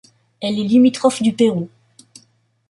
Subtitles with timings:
[0.41, 1.69] Elle est limitrophe du Pérou.